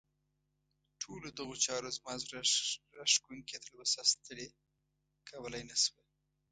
ټولو 1.01 1.27
دغو 1.37 1.55
چارو 1.65 1.89
زما 1.97 2.13
زړه 2.23 2.39
راښکونکې 2.97 3.57
تلوسه 3.65 4.01
ستړې 4.13 4.47
کولای 5.29 5.63
نه 5.69 5.75
شوه. 5.83 6.03